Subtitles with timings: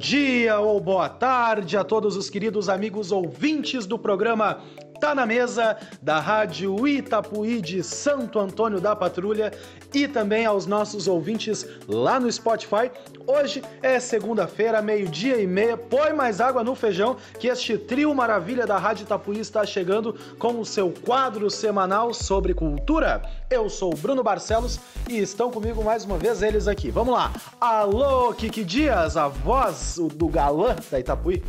[0.00, 4.62] Dia ou boa tarde a todos os queridos amigos ouvintes do programa
[5.00, 9.50] Tá na Mesa da Rádio Itapuí de Santo Antônio da Patrulha
[9.94, 12.90] e também aos nossos ouvintes lá no Spotify.
[13.26, 15.74] Hoje é segunda-feira, meio-dia e meia.
[15.74, 20.60] Põe mais água no feijão que este trio maravilha da Rádio Itapuí está chegando com
[20.60, 23.22] o seu quadro semanal sobre cultura.
[23.48, 24.78] Eu sou Bruno Barcelos
[25.08, 26.90] e estão comigo mais uma vez eles aqui.
[26.90, 27.32] Vamos lá.
[27.58, 31.42] Alô, Kiki Dias, a voz do galã da Itapuí.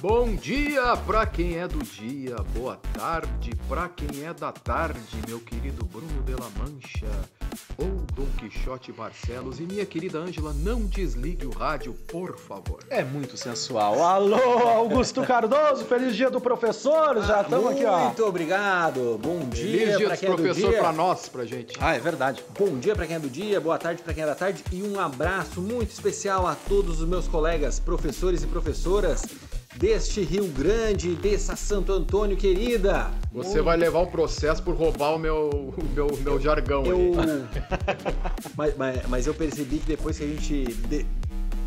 [0.00, 5.38] Bom dia para quem é do dia, boa tarde para quem é da tarde, meu
[5.38, 7.06] querido Bruno de la Mancha
[7.76, 12.80] ou Dom Quixote Barcelos e minha querida Ângela, não desligue o rádio, por favor.
[12.88, 14.02] É muito sensual.
[14.02, 14.36] Alô,
[14.68, 18.04] Augusto Cardoso, feliz dia do professor, já estamos ah, aqui, ó.
[18.06, 20.78] Muito obrigado, bom dia Feliz dia pra do quem é do professor dia.
[20.78, 21.76] pra nós, pra gente.
[21.78, 22.42] Ah, é verdade.
[22.58, 24.82] Bom dia para quem é do dia, boa tarde para quem é da tarde e
[24.82, 29.26] um abraço muito especial a todos os meus colegas, professores e professoras
[29.76, 33.10] deste Rio Grande, dessa Santo Antônio querida.
[33.32, 36.96] Você vai levar o processo por roubar o meu, o meu, meu jargão Eu.
[37.20, 37.44] aí.
[38.56, 41.06] mas, mas- mas eu percebi que depois que a gente de-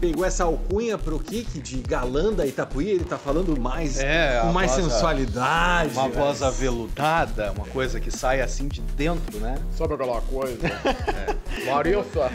[0.04, 4.52] pegou essa alcunha pro Kik de galã da Itapuí, ele tá falando mais É, com
[4.52, 5.94] mais voz, sensualidade.
[5.94, 9.56] Uma mas- voz aveludada, uma coisa que sai assim de dentro, né?
[9.78, 10.58] Sabe aquela coisa?
[10.68, 11.72] É.
[11.72, 12.30] Larissa.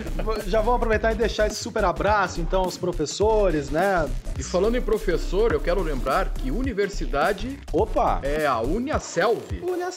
[0.47, 4.09] Já vamos aproveitar e deixar esse super abraço, então, aos professores, né?
[4.39, 8.21] E falando em professor, eu quero lembrar que universidade Opa!
[8.23, 9.43] é a Uniaselv.
[9.69, 9.89] Olha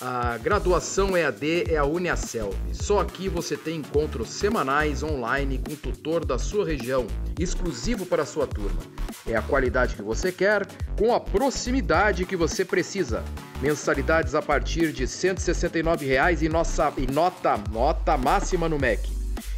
[0.00, 2.54] a graduação EAD é a Uniaselv.
[2.72, 7.06] Só aqui você tem encontros semanais online com o tutor da sua região,
[7.38, 8.80] exclusivo para a sua turma.
[9.26, 13.24] É a qualidade que você quer, com a proximidade que você precisa.
[13.60, 19.10] Mensalidades a partir de 169 reais e, nossa, e nota, nota máxima no MEC.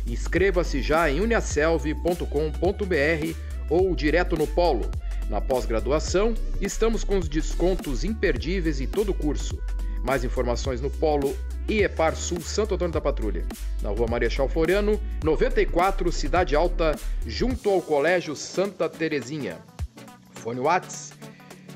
[0.06, 3.37] Inscreva-se já em uniaselv.com.br
[3.69, 4.91] ou direto no Polo.
[5.28, 9.60] Na pós-graduação, estamos com os descontos imperdíveis em todo o curso.
[10.05, 11.37] Mais informações no Polo
[11.69, 13.47] IEPAR Sul Santo Antônio da Patrulha,
[13.81, 19.59] na rua Marechal Floriano, 94, Cidade Alta, junto ao Colégio Santa Terezinha.
[20.33, 21.12] Fone Whats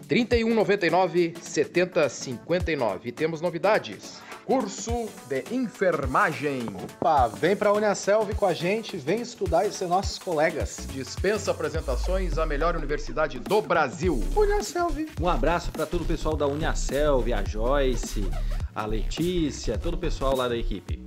[0.09, 3.09] 3199 7059.
[3.09, 4.24] E temos novidades.
[4.45, 6.67] Curso de enfermagem.
[6.75, 10.87] Opa, vem pra Uniaselv com a gente, vem estudar e ser nossos colegas.
[10.93, 14.23] Dispensa apresentações à melhor universidade do Brasil.
[14.37, 15.07] Uniaselv.
[15.19, 18.31] Um abraço para todo o pessoal da Uniaselv, a Joyce,
[18.75, 21.04] a Letícia, todo o pessoal lá da equipe.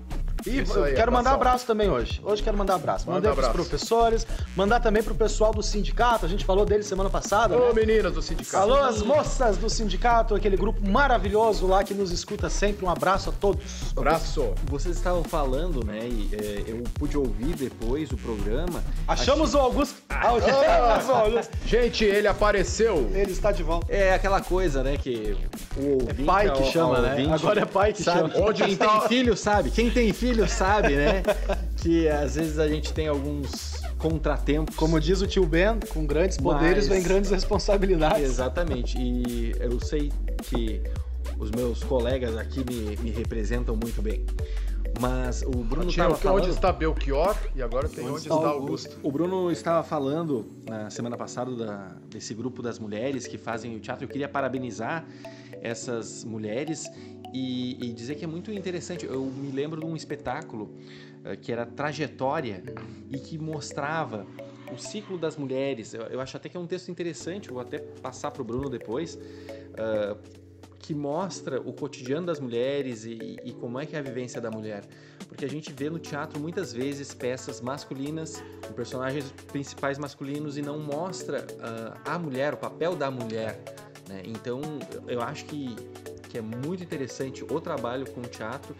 [0.47, 1.49] E Isso aí, quero mandar abração.
[1.49, 2.21] abraço também hoje.
[2.23, 3.05] Hoje quero mandar abraço.
[3.05, 3.67] Manda Mandei pros abraço.
[3.69, 6.25] professores, mandar também pro pessoal do sindicato.
[6.25, 7.57] A gente falou dele semana passada.
[7.57, 7.85] Ô né?
[7.85, 8.63] meninas do sindicato.
[8.63, 12.85] Alô, as moças do sindicato, aquele grupo maravilhoso lá que nos escuta sempre.
[12.85, 13.61] Um abraço a todos.
[13.95, 14.53] Abraço.
[14.65, 15.99] Vocês estavam falando, né?
[16.07, 18.83] E é, eu pude ouvir depois o programa.
[19.07, 19.95] Achamos o Augusto.
[20.09, 21.57] Ah, Achamos o Augusto.
[21.65, 23.09] Gente, ele apareceu.
[23.13, 23.91] Ele está de volta.
[23.91, 24.97] É aquela coisa, né?
[24.97, 25.35] Que
[25.75, 27.27] o ouvinte, É pai que chama, né?
[27.33, 28.31] Agora é pai que sabe.
[28.33, 28.45] chama.
[28.47, 29.71] Onde Quem está- tem filho sabe.
[29.71, 31.23] Quem tem filho sabe, né?
[31.77, 34.75] Que às vezes a gente tem alguns contratempos.
[34.75, 38.23] Como diz o tio Ben, com grandes poderes Mas- vem grandes responsabilidades.
[38.23, 38.97] Exatamente.
[38.99, 40.11] E eu sei
[40.43, 40.81] que
[41.39, 44.25] os meus colegas aqui me, me representam muito bem.
[44.99, 46.49] Mas o Bruno estava o que- onde falando...
[46.55, 48.97] está Belchior e agora tem onde, está Augusto.
[49.03, 53.79] O Bruno estava falando na semana passada da- desse grupo das mulheres que fazem o
[53.79, 54.05] teatro.
[54.05, 55.05] Eu queria parabenizar
[55.61, 56.89] essas mulheres
[57.33, 59.05] e, e dizer que é muito interessante.
[59.05, 60.73] Eu me lembro de um espetáculo
[61.23, 62.63] eh, que era Trajetória
[63.11, 64.25] e que mostrava
[64.73, 65.93] o ciclo das mulheres.
[65.93, 68.69] Eu, eu acho até que é um texto interessante, vou até passar para o Bruno
[68.69, 69.17] depois.
[69.77, 70.17] ah,
[70.87, 74.49] que mostra o cotidiano das mulheres e, e como é que é a vivência da
[74.49, 74.85] mulher.
[75.27, 80.61] Porque a gente vê no teatro muitas vezes peças masculinas com personagens principais masculinos e
[80.61, 83.61] não mostra ah, a mulher, o papel da mulher.
[84.07, 84.23] né?
[84.25, 84.61] Então
[85.07, 85.75] eu acho que,
[86.37, 88.75] é muito interessante o trabalho com o teatro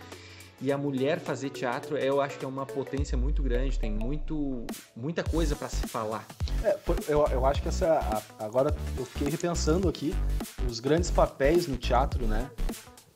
[0.60, 4.66] e a mulher fazer teatro eu acho que é uma potência muito grande, tem muito,
[4.96, 6.26] muita coisa para se falar.
[6.64, 6.78] É,
[7.08, 8.24] eu, eu acho que essa.
[8.40, 10.16] agora eu fiquei repensando aqui
[10.68, 12.50] os grandes papéis no teatro, né?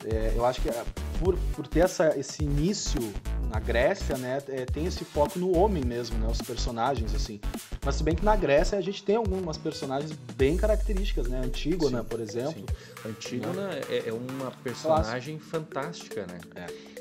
[0.04, 0.84] É, eu acho que é,
[1.18, 3.00] por, por ter essa, esse início
[3.48, 7.40] na Grécia, né, é, tem esse foco no homem mesmo, né, os personagens, assim.
[7.84, 12.02] Mas se bem que na Grécia a gente tem algumas personagens bem características, né, Antígona,
[12.02, 12.52] Sim, por exemplo.
[12.52, 13.08] Sim.
[13.08, 16.38] Antígona é, é uma personagem fantástica, né?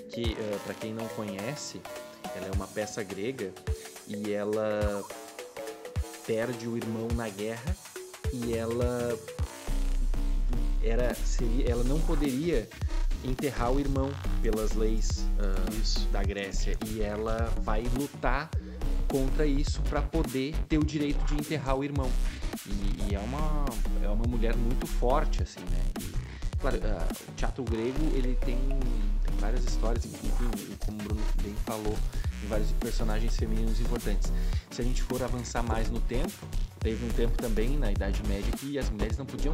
[0.09, 1.79] Que, eh, pra quem não conhece,
[2.35, 3.53] ela é uma peça grega
[4.07, 5.03] e ela
[6.25, 7.75] perde o irmão na guerra
[8.33, 9.17] e ela
[10.83, 12.67] era seria, ela não poderia
[13.23, 14.11] enterrar o irmão
[14.41, 15.23] pelas leis
[15.79, 16.07] Isso.
[16.07, 18.49] da Grécia e ela vai lutar
[19.11, 22.09] contra isso para poder ter o direito de enterrar o irmão.
[22.65, 23.65] E, e, é, uma,
[24.03, 25.81] é uma mulher muito forte, assim, né?
[25.99, 30.29] E, claro, uh, o teatro grego, ele tem, tem várias histórias, enfim,
[30.85, 31.97] como o Bruno bem falou,
[32.39, 34.31] tem vários personagens femininos importantes.
[34.69, 36.31] Se a gente for avançar mais no tempo,
[36.79, 39.53] teve um tempo também, na Idade Média, que as mulheres não podiam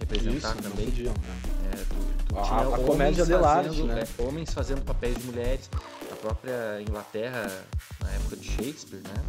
[0.00, 0.86] representar Isso, também.
[0.86, 1.40] Não podiam, né?
[1.72, 4.04] É, tu, tu A- a homens comédia de arte, fazendo- né?
[4.18, 5.68] homens fazendo papéis de mulheres.
[6.10, 7.64] A própria Inglaterra,
[8.08, 9.22] na época de Shakespeare, né?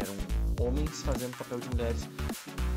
[0.00, 2.08] Eram homens fazendo papel de mulheres.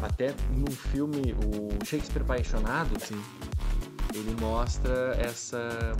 [0.02, 2.92] Até num filme, o Shakespeare Apaixonado,
[4.14, 5.94] ele mostra essa,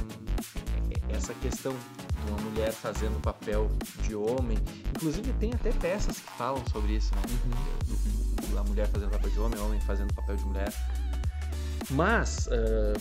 [1.10, 1.74] essa questão
[2.26, 3.70] de uma mulher fazendo papel
[4.04, 4.58] de homem.
[4.96, 7.22] Inclusive tem até peças que falam sobre isso, né?
[7.86, 10.74] Do- A mulher fazendo papel de homem, o homem fazendo papel de mulher.
[11.92, 12.94] Mas ah,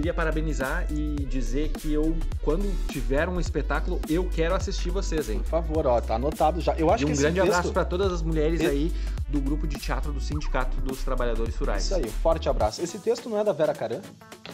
[0.00, 5.40] queria parabenizar e dizer que eu, quando tiver um espetáculo, eu quero assistir vocês, hein?
[5.40, 6.74] Por favor, ó, tá anotado já.
[6.74, 7.52] Eu acho E que um esse grande texto...
[7.52, 8.92] abraço para todas as mulheres E- aí
[9.28, 11.84] do grupo de teatro do Sindicato dos Trabalhadores Rurais.
[11.84, 12.82] Isso aí, um forte abraço.
[12.82, 14.00] Esse texto não é da Vera Caran?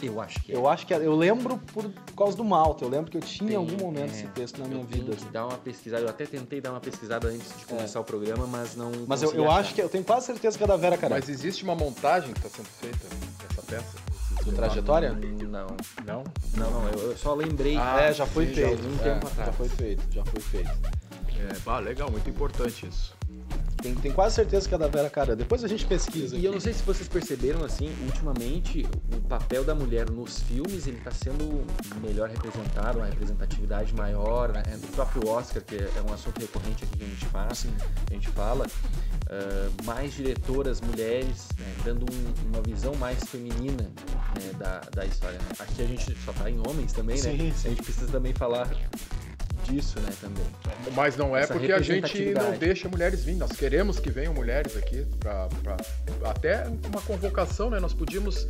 [0.03, 0.55] Eu acho que é.
[0.55, 2.83] Eu acho que é- eu lembro por causa do Malta.
[2.83, 5.05] Eu lembro que eu tinha em algum momento é, esse texto na eu minha tenho
[5.05, 5.15] vida.
[5.15, 6.03] que dar uma pesquisada.
[6.03, 8.91] Eu até tentei dar uma pesquisada antes de começar o programa, mas não.
[9.07, 9.59] Mas eu, eu achar.
[9.61, 11.15] acho que eu tenho quase certeza que é da Vera Caran.
[11.15, 13.07] Mas existe uma montagem que está sendo feita
[13.47, 14.16] dessa peça?
[14.51, 15.11] Do trajetória?
[15.11, 15.67] Não,
[16.05, 16.23] Não?
[16.55, 16.87] não, não.
[16.89, 17.77] Eu, eu só lembrei.
[17.77, 18.83] Ah, é, já foi sim, já feito.
[18.83, 19.55] algum é, tempo já atrás.
[19.55, 20.69] foi feito, já foi feito.
[20.69, 23.15] É, bah, legal, muito importante isso.
[23.81, 25.35] Tem, tem quase certeza que é da Vera Caran.
[25.35, 26.35] Depois a gente pesquisa.
[26.35, 30.87] E eu não sei se vocês perceberam, assim, ultimamente o papel da mulher nos filmes
[30.87, 31.63] ele está sendo
[32.01, 34.63] melhor representado, uma representatividade maior, né?
[34.83, 37.67] O próprio Oscar, que é um assunto recorrente aqui que a gente faz,
[38.09, 38.65] a gente fala,
[39.29, 41.65] ah, mais diretoras mulheres, né?
[41.83, 45.37] dando um- uma visão mais feminina né, da, da história.
[45.39, 45.45] né?
[45.59, 47.31] Aqui a gente só tá em homens também, né?
[47.31, 47.67] Sim, sim.
[47.67, 48.69] A gente precisa também falar
[49.65, 50.45] disso, né, também.
[50.95, 53.35] Mas não é Essa porque a gente não deixa mulheres vir.
[53.35, 55.49] Nós queremos que venham mulheres aqui para
[56.29, 57.79] até uma convocação, né?
[57.79, 58.47] Nós podíamos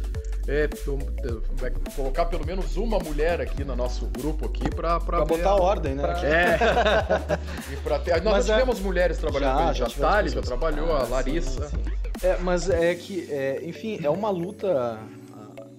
[0.48, 5.56] é, é, colocar pelo menos uma mulher aqui no nosso grupo aqui para Pra botar
[5.56, 6.04] ordem, né?
[6.24, 7.74] É.
[7.74, 8.22] e pra ter...
[8.24, 10.00] Nós Mas já é- tivemos mulheres trabalhando Já, com a gente.
[10.00, 11.68] já A Thali já trabalhou, a Ah, sim, Larissa.
[11.68, 11.78] sim.
[12.24, 14.98] É, mas é que, é, enfim, é uma luta.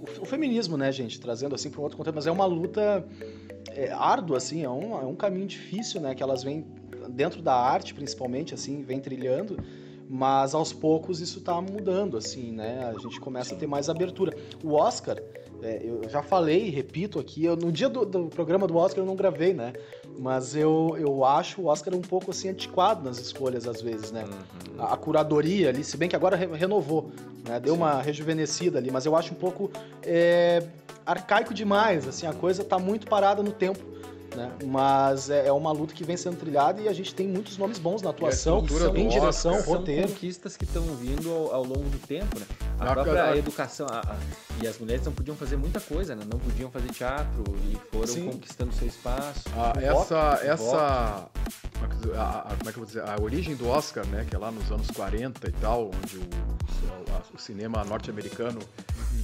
[0.01, 3.05] o- O feminismo, né, gente, trazendo assim para um outro contexto, mas é uma luta
[3.71, 6.65] é, árdua, assim, é um, é um caminho difícil, né, que elas vêm
[7.11, 9.59] dentro da arte, principalmente, assim, vem trilhando,
[10.09, 14.35] mas aos poucos isso tá mudando, assim, né, a gente começa a ter mais abertura.
[14.65, 15.19] O Oscar,
[15.63, 19.07] é, eu já falei, repito aqui, eu, no dia do, do programa do Oscar eu
[19.07, 19.73] não gravei, né,
[20.19, 24.25] mas eu, eu acho o Oscar um pouco, assim, antiquado nas escolhas, às vezes, né,
[24.25, 24.83] Uhum.
[24.83, 27.11] a, a curadoria ali, se bem que agora re- renovou,
[27.47, 27.61] né?
[27.61, 29.71] Deu uma rejuvenescida ali, mas eu acho um pouco
[30.03, 30.63] é,
[31.07, 33.79] arcaico demais, assim, a coisa tá muito parada no tempo,
[34.39, 34.53] né?
[34.65, 37.79] Mas é, é uma luta que vem sendo trilhada e a gente tem muitos nomes
[37.79, 38.61] bons na atuação,
[38.95, 39.65] em direção, Oscar.
[39.65, 40.09] São roteiro.
[40.09, 42.47] conquistas que estão vindo ao, ao longo do tempo, né?
[42.81, 44.17] A Na própria educação, a- a-
[44.63, 46.23] e as mulheres não podiam fazer muita coisa, né?
[46.31, 48.31] Não podiam fazer teatro e foram Sim.
[48.31, 49.43] conquistando seu espaço.
[49.57, 51.29] Ah, O essa, voto, essa
[51.79, 53.03] como é que- a, a- como é que eu vou dizer?
[53.03, 56.21] A origem do Oscar, né, que é lá nos anos 40 e tal, onde o,
[56.23, 58.61] o- o cinema norte-americano,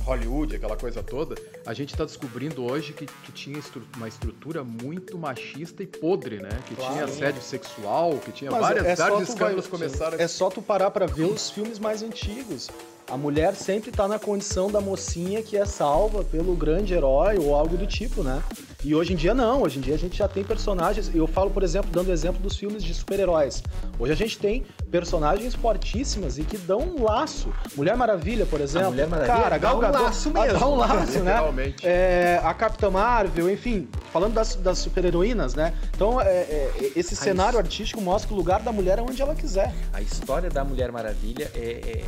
[0.04, 1.34] Hollywood, aquela coisa toda,
[1.64, 6.38] a gente está descobrindo hoje que, que tinha estru- uma estrutura muito machista e podre,
[6.42, 6.50] né?
[6.66, 6.92] Que Claro.
[6.92, 10.18] tinha assédio sexual, que tinha Mas várias, é tu escândalos vai- começaram.
[10.18, 12.68] É só tu parar pra ver os filmes mais antigos.
[13.11, 17.54] A mulher sempre tá na condição da mocinha que é salva pelo grande herói ou
[17.54, 18.42] algo do tipo, né?
[18.82, 21.50] E hoje em dia não, hoje em dia a gente já tem personagens, eu falo,
[21.50, 23.62] por exemplo, dando exemplo dos filmes de super-heróis.
[23.99, 27.52] Hoje a gente tem personagens fortíssimas e que dão um laço.
[27.76, 28.90] Mulher Maravilha, por exemplo.
[28.90, 30.58] Mulher Maravilha Cara, Gal dá um laço mesmo.
[30.61, 31.32] Dá um laço, né?
[31.32, 31.87] Literalmente.
[31.87, 35.75] É, a Capitã Marvel, enfim, falando das, das super-heroínas, né?
[35.94, 39.34] Então, é, é, esse cenário artístico mostra que o lugar da mulher é onde ela
[39.34, 39.75] quiser.
[39.92, 42.04] A história da Mulher Maravilha é, é-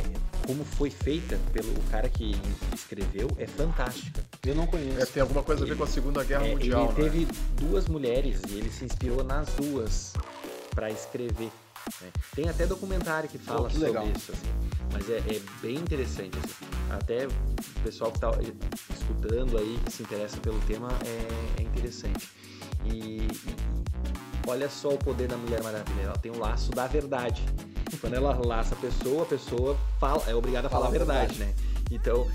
[0.47, 2.31] como foi feita pelo cara que
[2.73, 4.23] escreveu é fantástica.
[4.45, 5.01] Eu não conheço.
[5.01, 7.09] É, tem alguma coisa a ver com a Segunda Guerra É, Mundial, ele né?
[7.09, 7.27] teve
[7.59, 10.13] duas mulheres e ele se inspirou nas duas
[10.73, 11.51] para escrever.
[12.01, 12.09] né?
[12.33, 14.07] Tem até documentário que fala que sobre legal.
[14.07, 14.47] isso, assim.
[14.93, 16.37] mas é, é bem interessante.
[16.37, 16.65] assim.
[16.91, 17.31] Até o
[17.83, 18.31] pessoal que está
[18.95, 22.29] escutando aí, que se interessa pelo tema, é, é interessante.
[22.85, 23.27] E, e
[24.47, 27.43] olha só o poder da Mulher Maravilha, ela tem o laço da verdade.
[28.01, 31.53] Quando ela laça a pessoa, a pessoa fala, é obrigada a falar a verdade, né?
[31.91, 32.27] Então,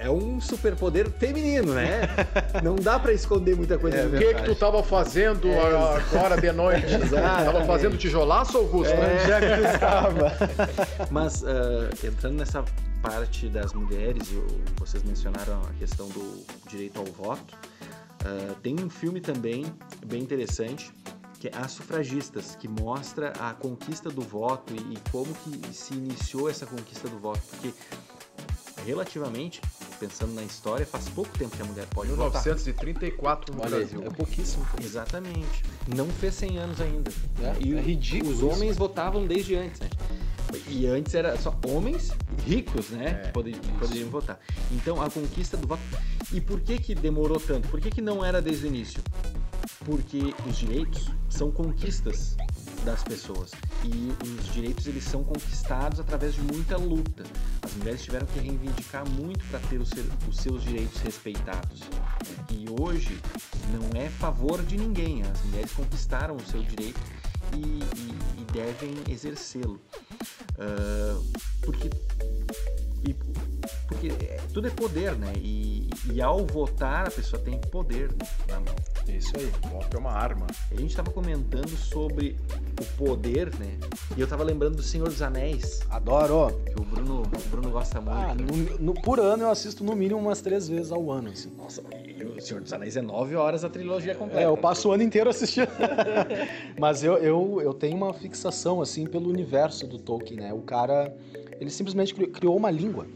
[0.00, 2.02] é um superpoder feminino, né?
[2.62, 4.46] Não dá pra esconder muita coisa É O que verdade.
[4.48, 6.86] que tu tava fazendo É, agora de noite?
[7.10, 8.92] tava fazendo tijolaço, Augusto?
[8.94, 9.22] É.
[9.22, 10.32] Onde é que tu estava?
[11.10, 12.64] Mas ah, entrando nessa
[13.02, 14.46] parte das mulheres, e o-
[14.78, 17.54] vocês mencionaram a questão do direito ao voto,
[18.24, 19.66] ah, tem um filme também
[20.06, 20.92] bem interessante
[21.38, 25.94] que é As Sufragistas, que mostra a conquista do voto e, e como que se
[25.94, 27.72] iniciou essa conquista do voto, porque
[28.84, 29.60] relativamente,
[30.00, 33.70] pensando na história, faz pouco tempo que a mulher pode 1934 votar.
[33.70, 34.02] no Olha, Brasil.
[34.06, 34.66] É pouquíssimo.
[34.82, 35.62] Exatamente.
[35.94, 37.10] Não fez 100 anos ainda.
[37.42, 38.48] É, e é ridículo Os isso.
[38.48, 39.90] homens votavam desde antes, né?
[40.66, 42.10] E antes era só homens
[42.46, 43.20] ricos, né?
[43.22, 44.40] É, que poderiam, poderiam votar.
[44.72, 45.82] Então a conquista do voto.
[46.32, 47.68] E por que que demorou tanto?
[47.68, 49.02] Por que que não era desde o início?
[49.88, 52.36] Porque os direitos são conquistas
[52.84, 53.52] das pessoas
[53.82, 57.24] e os direitos eles são conquistados através de muita luta.
[57.62, 61.80] As mulheres tiveram que reivindicar muito para ter os, seu- os seus direitos respeitados.
[62.50, 63.18] E hoje
[63.72, 65.22] não é favor de ninguém.
[65.22, 67.00] As mulheres conquistaram o seu direito
[67.54, 69.80] e, e- e devem exercê-lo.
[70.58, 71.18] Ah,
[71.62, 71.88] porque
[73.06, 73.14] e-
[73.86, 75.32] porque é- tudo é poder, né?
[75.36, 78.10] E, e ao votar a pessoa tem poder
[78.48, 78.74] na mão.
[79.08, 79.46] Isso aí.
[79.72, 80.46] Voto é uma arma.
[80.70, 82.36] A gente estava comentando sobre
[82.80, 83.76] o poder, né?
[84.16, 86.60] E eu tava lembrando do Senhor dos Anéis, Adoro.
[86.66, 88.16] que o Bruno, o Bruno gosta muito.
[88.16, 91.30] Ah, no- no- por ano eu assisto no mínimo umas três vezes ao ano.
[91.30, 91.50] Assim.
[91.56, 94.42] Nossa, e o Senhor dos Anéis é nove horas a trilogia completa.
[94.42, 95.68] É, eu passo o ano inteiro assistindo.
[96.78, 100.52] Mas eu, eu, eu tenho uma fixação, assim, pelo universo do Tolkien, né?
[100.52, 101.14] O cara,
[101.60, 103.06] ele simplesmente cri- criou uma língua.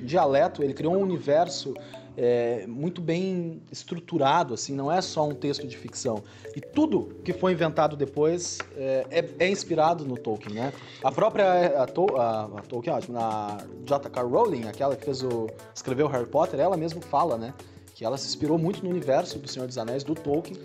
[0.00, 1.74] Um dialeto, ele criou um universo
[2.16, 6.22] é, muito bem estruturado, assim, não é só um texto de ficção.
[6.54, 10.72] E tudo que foi inventado depois é, é- é inspirado no Tolkien, né?
[11.02, 14.22] A própria a, Tol- a, a Tolkien, ótimo, a J.K.
[14.22, 17.54] Rowling, aquela que fez o escreveu Harry Potter, ela mesma fala, né?
[17.94, 20.58] Que ela se inspirou muito no universo do Senhor dos Anéis, do Tolkien,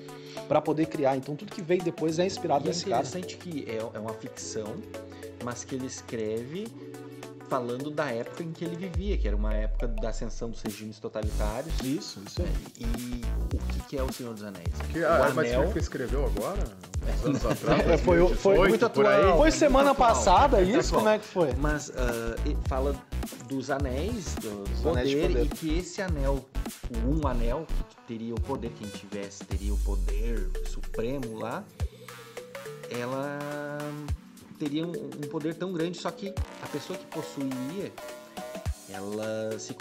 [0.47, 1.15] para poder criar.
[1.17, 3.01] Então tudo que veio depois é inspirado E é nesse cara.
[3.03, 4.75] interessante que é, é uma ficção,
[5.43, 6.67] mas que ele escreve
[7.49, 10.99] falando da época em que ele vivia, que era uma época da ascensão dos regimes
[10.99, 11.73] totalitários.
[11.83, 12.53] Isso, isso aí.
[12.79, 13.21] E
[13.55, 14.67] o que, que é o Senhor dos Anéis?
[14.91, 16.63] Que, o ah, mas anel foi que escreveu agora?
[17.21, 17.87] Uns anos atrás?
[17.87, 19.37] É, foi- foi 2018, muito atual.
[19.37, 20.89] Foi é semana atual, passada é isso?
[20.89, 21.01] atual.
[21.01, 21.53] Como é que foi?
[21.55, 21.91] Mas
[22.45, 22.95] ele fala
[23.47, 25.45] dos anéis, do Dos poder, anéis de poder.
[25.45, 26.45] e que esse anel,
[27.05, 31.63] o um anel, que teria o poder, quem tivesse teria o poder supremo lá,
[32.89, 33.39] ela
[34.57, 37.91] teria um, um poder tão grande, só que a pessoa que possuía,
[38.89, 39.75] ela se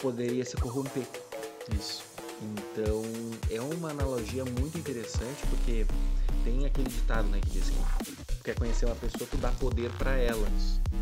[0.00, 1.06] poderia se corromper.
[1.78, 2.02] Isso.
[2.42, 3.02] Então
[3.50, 5.86] é uma analogia muito interessante porque
[6.42, 10.16] tem aquele ditado né, que diz que quer conhecer uma pessoa, tu dá poder para
[10.16, 10.48] ela.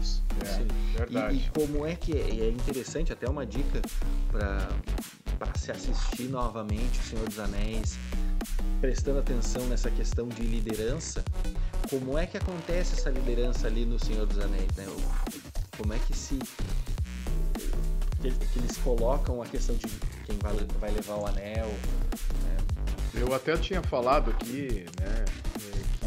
[0.00, 0.22] Isso.
[0.40, 0.60] É, Isso.
[0.62, 1.36] E, verdade.
[1.36, 3.80] e como é que é, e é interessante, até uma dica
[4.30, 7.96] para se assistir novamente O Senhor dos Anéis,
[8.80, 11.24] prestando atenção nessa questão de liderança,
[11.90, 14.86] como é que acontece essa liderança ali no Senhor dos Anéis, né?
[15.76, 16.38] Como é que se
[18.20, 19.86] que, que eles colocam a questão de
[20.26, 21.68] quem vai, vai levar o anel,
[22.42, 22.56] né?
[23.14, 25.24] Eu até tinha falado aqui, né,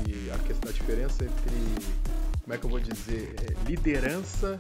[0.04, 1.96] que a, questão, a diferença entre,
[2.42, 4.60] como é que eu vou dizer, é, liderança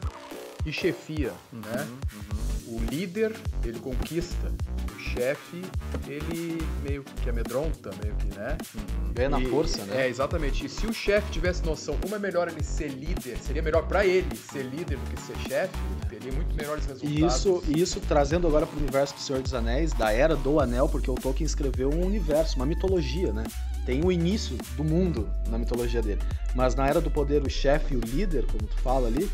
[0.66, 1.88] e chefia, né?
[2.14, 4.52] Uhum, O líder, ele conquista.
[4.96, 5.62] O chefe,
[6.08, 8.58] ele meio que amedronta, meio que, né?
[8.76, 9.14] uhum.
[9.14, 10.06] Ganha na E- força, né?
[10.06, 10.66] É, exatamente.
[10.66, 14.06] E se o chefe tivesse noção como é melhor ele ser líder, seria melhor pra
[14.06, 17.18] ele ser líder do que ser chefe, ele teria muito melhores resultados.
[17.20, 20.60] E isso, e isso trazendo agora pro universo do Senhor dos Anéis, da Era do
[20.60, 23.44] Anel, porque o Tolkien escreveu um universo, uma mitologia, né?
[23.86, 26.22] Tem o início do mundo na mitologia dele.
[26.56, 29.30] Mas na Era do Poder, o chefe e o líder, como tu fala ali,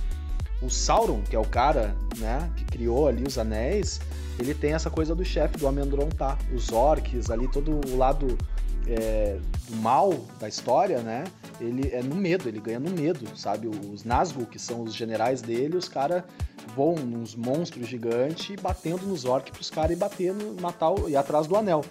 [0.62, 4.00] o Sauron, que é o cara, né, que criou ali os anéis,
[4.40, 6.38] ele tem essa coisa do chefe, do amedrontar.
[6.54, 8.38] Os orcs ali, todo o lado
[8.88, 9.38] é,
[9.68, 11.26] do mal da história, né?
[11.60, 13.68] Ele é no medo, ele ganha no medo, sabe?
[13.68, 16.24] Os Nazgûl, que são os generais dele, os caras
[16.76, 21.56] voam nos monstros gigantes, batendo nos orcs pros caras ir bater, matar e atrás do
[21.56, 21.84] anel.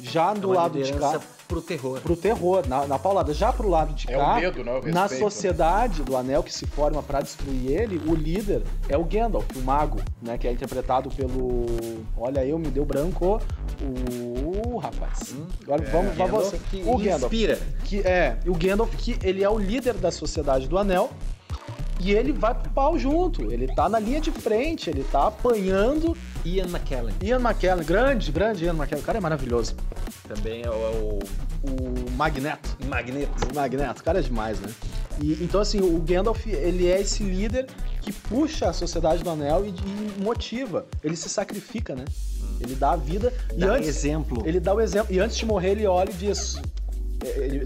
[0.00, 2.00] Já do É uma lado de cá, pro terror.
[2.00, 3.32] pro terror, na, na paulada.
[3.32, 4.72] Já pro lado de É cá, o medo, né?
[4.84, 5.08] O na né?
[5.08, 9.60] sociedade do anel que se forma pra destruir ele, o líder é o Gandalf, o
[9.60, 10.36] mago, né?
[10.38, 11.66] Que é interpretado pelo.
[12.16, 13.40] Olha, eu me deu branco.
[13.82, 14.78] O.
[14.78, 15.32] Rapaz.
[15.34, 16.58] Hum, Agora é, vamos, Gandalf você.
[16.70, 17.22] que O Gandalf.
[17.24, 17.58] inspira.
[17.84, 21.10] Que é, o Gandalf que ele é o líder da sociedade do anel.
[22.04, 23.50] E ele vai pro pau junto.
[23.50, 26.14] Ele tá na linha de frente, ele tá apanhando.
[26.44, 29.02] Ian McKellen Ian McKellen, grande, grande Ian McKellen.
[29.02, 29.74] O cara é maravilhoso.
[30.28, 32.76] também é o, é o Magneto.
[32.86, 33.54] Magneto.
[33.54, 34.68] Magneto, o cara é demais, né?
[35.18, 37.68] E, então, assim, o Gandalf, ele é esse líder
[38.02, 40.84] que puxa a Sociedade do Anel e, e motiva.
[41.02, 42.04] Ele se sacrifica, né?
[42.60, 43.88] Ele dá a vida e Dá antes...
[43.88, 44.42] exemplo.
[44.44, 45.14] Ele dá o exemplo.
[45.14, 46.60] E antes de morrer, ele olha e diz...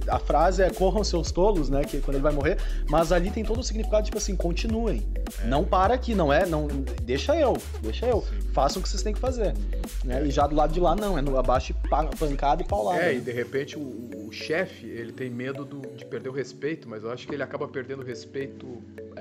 [0.08, 1.84] a frase é corram seus tolos, né?
[1.84, 5.02] Que quando ele vai morrer, mas ali tem todo o significado, tipo assim, continuem.
[5.44, 6.46] Não para aqui, não é?
[6.46, 6.66] Não,
[7.02, 8.24] deixa eu, deixa eu.
[8.52, 9.54] Façam o que vocês têm que fazer.
[10.04, 10.24] Né?
[10.26, 13.00] E já do lado de lá, não, é no abaixo e pa- pancada e paulada.
[13.02, 16.88] É, e de repente o, o chefe, ele tem medo do- de perder o respeito,
[16.88, 18.66] mas eu acho que ele acaba perdendo o respeito.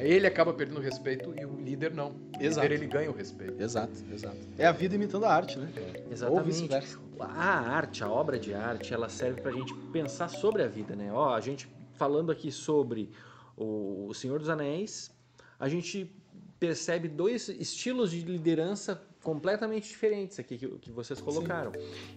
[0.02, 2.10] Ele acaba perdendo o respeito e o líder não.
[2.12, 2.68] O Exato.
[2.68, 3.62] líder ele ganha o respeito.
[3.62, 4.38] Exato, exato.
[4.58, 5.72] É a vida imitando a arte, né?
[6.06, 6.46] Ou Exatamente.
[6.46, 7.00] vice-versa.
[7.20, 11.12] A arte, a obra de arte, ela serve pra gente pensar sobre a vida, né?
[11.12, 13.12] Ó, a gente falando aqui sobre
[13.56, 15.12] o Senhor dos Anéis,
[15.60, 16.12] a gente
[16.60, 21.74] percebe dois estilos de liderança completamente diferentes aqui que, que vocês colocaram.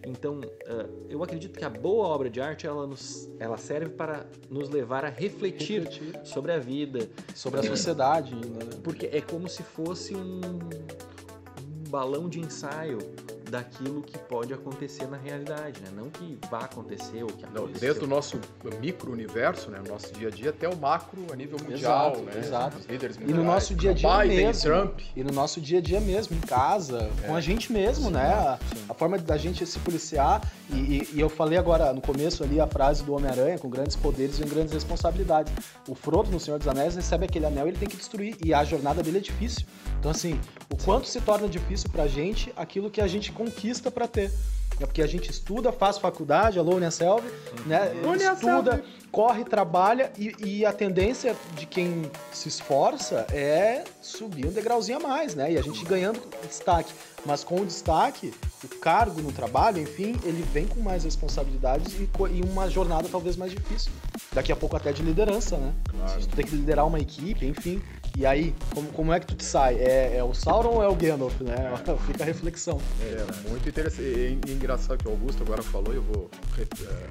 [0.06, 4.24] Então, eh, eu acredito que a boa obra de arte, ela, nos, ela serve para
[4.48, 8.78] nos levar a refletir, Refletir sobre a vida, sobre a sociedade, né?
[8.84, 12.98] porque é como se fosse um, um balão de ensaio
[13.50, 15.88] daquilo que pode acontecer na realidade, né?
[15.94, 17.80] Não que vá acontecer ou que Não, aconteceu.
[17.80, 18.40] desde o nosso
[18.80, 19.78] micro-universo, né?
[19.84, 22.32] O nosso dia a dia, até o macro a nível mundial, Exato, né?
[22.38, 22.78] exato.
[22.78, 24.62] Os líderes E no mundiais, nosso dia a dia Biden, mesmo.
[24.62, 25.00] Trump.
[25.16, 28.32] E no nosso dia a dia mesmo, em casa, com a gente mesmo, né?
[28.32, 30.40] A, a forma da gente se policiar.
[30.72, 33.96] E, e- e eu falei agora no começo ali a frase do Homem-Aranha: com grandes
[33.96, 35.52] poderes vem grandes responsabilidades.
[35.88, 38.36] O Frodo, no Senhor dos Anéis, recebe aquele anel e ele tem que destruir.
[38.44, 39.66] E a jornada dele é difícil.
[39.98, 40.40] Então, assim,
[40.72, 44.30] o quanto se torna difícil pra gente aquilo que a gente conquista pra ter.
[44.78, 47.22] É porque a gente estuda, faz faculdade, alô, Uniaselv,
[47.66, 47.92] né?
[48.32, 48.82] Estuda,
[49.12, 55.00] corre, trabalha e, e a tendência de quem se esforça é subir um degrauzinho a
[55.00, 55.52] mais, né?
[55.52, 56.92] E a gente ganhando destaque.
[57.26, 58.32] Mas com o destaque,
[58.64, 63.36] o cargo no trabalho, enfim, ele vem com mais responsabilidades e, e uma jornada talvez
[63.36, 63.92] mais difícil.
[64.32, 65.74] Daqui a pouco até de liderança, né?
[65.90, 66.20] Claro.
[66.20, 67.82] Tu tem que liderar uma equipe, enfim.
[68.16, 69.76] E aí, como, como é que tu te sai?
[69.76, 71.54] É, é o Sauron ou é o Gandalf, né?
[72.06, 72.78] Fica a reflexão.
[73.00, 74.02] É muito interessante.
[74.02, 76.64] E, engraçado que o Augusto agora falou, e eu vou eh,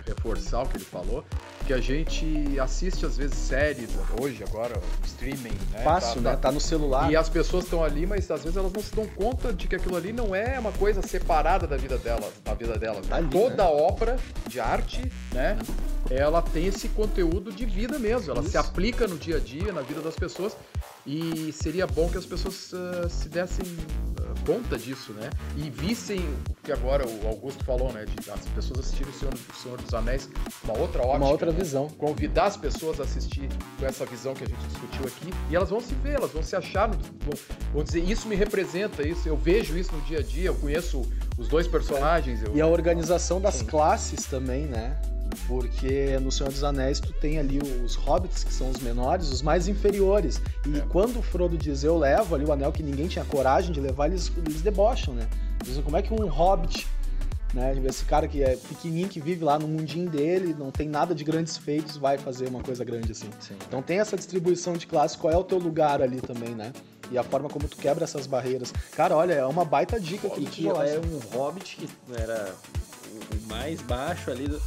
[0.05, 1.23] reforçar o que ele falou,
[1.65, 3.89] que a gente assiste às vezes séries
[4.21, 5.79] hoje, agora, streaming, né?
[5.83, 6.35] Fácil, Tá- né?
[6.35, 7.11] tá- Tá no celular.
[7.11, 9.75] E as pessoas estão ali, mas às vezes elas não se dão conta de que
[9.75, 13.01] aquilo ali não é uma coisa separada da vida delas, da vida delas.
[13.05, 13.09] né?
[13.09, 15.57] Tá ali, Toda obra de arte, né?
[16.09, 18.31] Ela tem esse conteúdo de vida mesmo.
[18.31, 18.57] Ela se Isso.
[18.57, 20.55] aplica no dia a dia, na vida das pessoas.
[21.07, 23.65] E seria bom que as pessoas ah, se dessem
[24.19, 25.29] ah, conta disso, né?
[25.57, 28.05] E vissem o que agora o Augusto falou, né?
[28.05, 30.29] De as pessoas assistirem o Senhor, o Senhor dos Anéis
[30.63, 31.17] uma outra ótica.
[31.17, 31.57] Uma outra né?
[31.57, 31.87] visão.
[31.89, 35.69] convidar as pessoas a assistir com essa visão que a gente discutiu aqui e elas
[35.69, 37.33] vão se ver, elas vão se achar, no- vão,
[37.73, 41.01] vão dizer isso me representa, isso eu vejo isso no dia a dia, eu conheço
[41.37, 44.99] os dois personagens, eu, E a organização das classes também, né?
[45.47, 49.41] Porque no Senhor dos Anéis tu tem ali os hobbits, que são os menores, os
[49.41, 50.41] mais inferiores.
[50.67, 50.81] E É.
[50.89, 54.07] quando o Frodo diz eu levo ali o anel que ninguém tinha coragem de levar,
[54.07, 55.27] eles, eles debocham, né?
[55.63, 56.87] Dizem como é que um hobbit,
[57.53, 57.73] né?
[57.85, 61.23] Esse cara que é pequenininho, que vive lá no mundinho dele, não tem nada de
[61.23, 63.29] grandes feitos, vai fazer uma coisa grande assim.
[63.39, 63.55] Sim.
[63.67, 66.71] Então tem essa distribuição de classes, qual é o teu lugar ali também, né?
[67.11, 68.71] E a forma como tu quebra essas barreiras.
[68.95, 70.93] Cara, olha, é uma baita dica que Tijolaço.
[70.93, 72.53] é um hobbit que era
[73.11, 74.61] o- o mais baixo ali, do-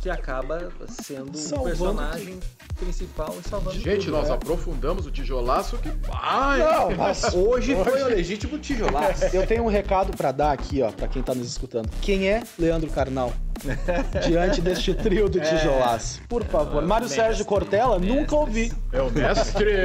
[0.00, 2.40] que acaba sendo o Salvando personagem
[2.76, 4.12] principal e salvando Gente, tudo.
[4.12, 4.34] nós né?
[4.34, 6.58] aprofundamos o tijolaço que vai!
[6.58, 9.24] Não, mas Hoje foi o legítimo tijolaço.
[9.26, 11.90] Eu tenho um recado pra dar aqui, ó, pra quem tá nos escutando.
[12.00, 13.32] Quem é Leandro Carnal?
[14.26, 16.20] Diante deste trio do tijolaço.
[16.28, 16.82] Por favor.
[16.82, 18.72] Mário mestre, Sérgio Cortella, nunca ouvi.
[18.92, 19.70] É o mestre!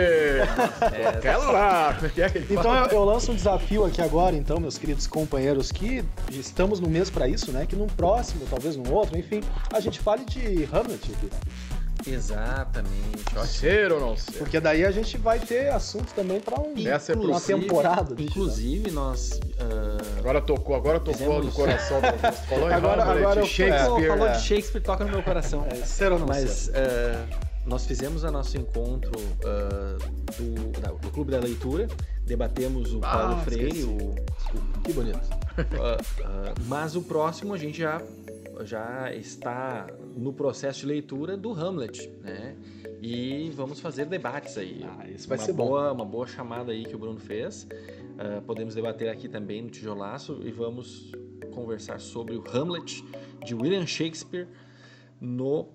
[0.95, 5.71] É que é Então eu, eu lanço um desafio aqui agora, então, meus queridos companheiros,
[5.71, 7.65] que estamos no mês pra isso, né?
[7.65, 9.41] Que num próximo, talvez num outro, enfim,
[9.73, 11.29] a gente fale de Hamlet aqui.
[12.08, 13.24] Exatamente.
[13.36, 14.34] Ó, Ser ou não ser?
[14.34, 16.74] Porque daí a gente vai ter assunto também pra um,
[17.24, 18.15] uma temporada.
[18.15, 19.39] de Inclusive, nós.
[19.60, 22.46] ah, Agora tocou, agora tocou Fizemos- no coração do Augusto.
[22.48, 24.08] Falou em Agora- Hamlet, agora eu- Shakespeare.
[24.08, 24.32] falou é.
[24.34, 25.65] de Shakespeare, toca no meu coração.
[25.70, 26.72] É, ser ou não Mas ser?
[26.76, 27.26] eh,
[27.65, 29.12] nós fizemos o nosso encontro
[29.46, 29.98] ah,
[30.38, 31.88] do, da- do Clube da Leitura,
[32.26, 33.84] debatemos o Ah, Paulo Freire, esqueci.
[33.86, 34.15] o,
[34.84, 35.20] Que bonito.
[36.68, 38.02] mas o próximo a gente já,
[38.63, 42.56] já está no processo de leitura do Hamlet, né?
[43.02, 44.84] E vamos fazer debates aí.
[44.84, 45.68] Ah, isso vai uma ser bom.
[45.68, 47.68] boa, Uma boa chamada aí que o Bruno fez.
[48.18, 51.12] Ah, podemos debater aqui também no Tijolaço e vamos
[51.54, 53.04] conversar sobre o Hamlet
[53.46, 54.48] de William Shakespeare
[55.20, 55.68] no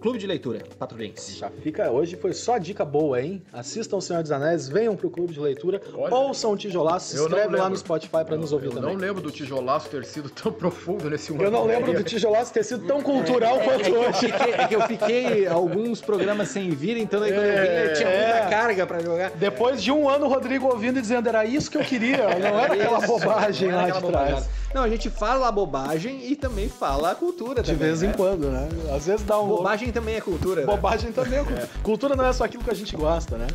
[0.00, 1.36] Clube de Leitura Patrulhense.
[1.38, 3.42] Já fica, hoje foi só dica boa, hein?
[3.52, 7.16] Assistam o Senhor dos Anéis, venham pro Clube de Leitura, Olha, ouçam o Tijolaço, se
[7.16, 8.94] eu inscreve lá no Spotify pra nos ouvir eu também.
[8.94, 12.64] não lembro do tijolaço ter sido tão profundo nesse Eu não lembro do Tijolaço ter
[12.64, 14.18] sido tão cultural quanto É que, eu hoje.
[14.32, 17.94] fiquei, é que eu fiquei alguns programas sem vir, então daí quando eu vi, eu
[17.94, 18.32] tinha É.
[18.32, 19.30] muita carga pra jogar.
[19.32, 22.58] Depois de um ano, o Rodrigo ouvindo e dizendo era isso que eu queria, não
[22.60, 24.02] era aquela bobagem lá de trás.
[24.02, 24.44] bobagem.
[24.72, 27.88] Não, a gente fala a bobagem e também fala a cultura De também.
[27.88, 28.14] vez em né?
[28.16, 28.68] quando, né?
[28.94, 29.48] Às vezes dá um.
[29.48, 30.60] Bobagem também é cultura.
[30.60, 30.66] né?
[30.66, 31.68] Bobagem também é cultura.
[31.82, 33.48] Cultura não é só aquilo que a gente gosta, né?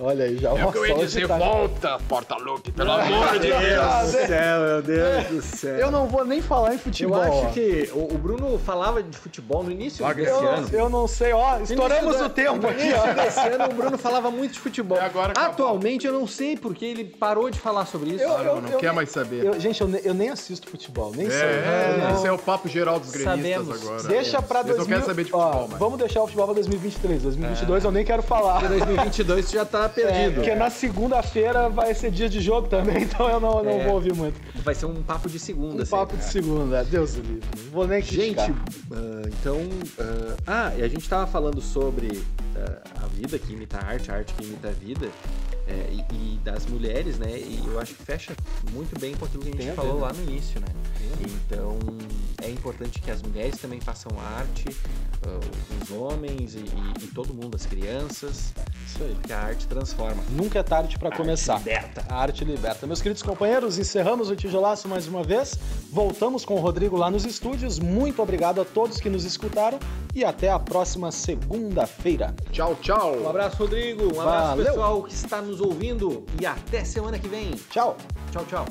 [0.00, 0.50] Olha aí, já.
[0.50, 3.62] É o que eu ia dizer, tá- volta, Portaluppi, pelo amor de Meu Deus.
[3.76, 4.12] Deus.
[4.12, 5.76] do céu, meu Deus do céu.
[5.76, 7.22] Eu não vou nem falar em futebol.
[7.24, 10.48] Eu acho que o, o Bruno falava de futebol no início Vaga desse Eu não,
[10.52, 10.68] ano.
[10.72, 13.12] eu não sei, ó, estouramos da- o tempo no aqui, início ó.
[13.14, 14.98] desse ano o Bruno falava muito de futebol.
[15.36, 18.24] Atualmente eu não sei porque ele parou de falar sobre isso.
[18.24, 19.44] Eu- Ah, não, não eu- quer mais saber.
[19.44, 21.38] Eu- gente, eu, eu nem assisto futebol, nem sei.
[21.38, 23.82] É, Eu não- esse é o papo geral dos gremistas Sabemos.
[23.82, 24.02] agora.
[24.04, 24.78] Deixa pra Eles 2000...
[24.78, 25.78] não querem saber de ó, futebol, mas...
[25.78, 27.22] Vamos deixar o futebol pra 2023.
[27.22, 28.64] 2022 eu nem quero falar.
[28.64, 30.34] Em 2022 já tá É, perdido.
[30.36, 33.84] porque na segunda-feira vai ser dia de jogo também, então eu não, não É.
[33.84, 34.40] vou ouvir muito.
[34.62, 35.76] Vai ser um papo de segunda.
[35.78, 35.90] Um assim.
[35.90, 37.48] papo de segunda, Deus do livre.
[37.64, 38.50] Não vou nem Gente, criticar.
[38.92, 39.60] ah, então.
[39.98, 42.22] ah, ah, e a gente tava falando sobre
[42.56, 45.08] ah, a vida que imita a arte, a arte que imita a vida.
[45.66, 47.30] É, e, e das mulheres, né?
[47.38, 48.34] E eu acho que fecha
[48.72, 50.00] muito bem com aquilo que a gente Tem a ver, falou né?
[50.02, 50.66] lá no início, né?
[51.20, 51.78] Então
[52.42, 54.64] é importante que as mulheres também façam arte,
[55.26, 55.40] ah,
[55.82, 58.52] os homens e, e- e todo mundo, as crianças,
[58.86, 59.14] Isso aí.
[59.14, 60.22] porque a arte transforma.
[60.30, 61.58] Nunca é tarde pra começar.
[61.58, 62.04] liberta.
[62.08, 62.86] A arte liberta.
[62.86, 65.58] Meus queridos companheiros, encerramos o Tijolaço mais uma vez.
[65.90, 67.78] Voltamos com o Rodrigo lá nos estúdios.
[67.78, 69.78] Muito obrigado a todos que nos escutaram
[70.14, 72.34] e até a próxima segunda-feira.
[72.52, 73.16] Tchau, tchau.
[73.22, 74.04] Um abraço, Rodrigo.
[74.14, 74.64] Um abraço, Valeu.
[74.66, 76.24] pessoal que está nos ouvindo.
[76.40, 77.52] E até semana que vem.
[77.70, 77.96] Tchau!
[78.30, 78.66] Tchau, tchau.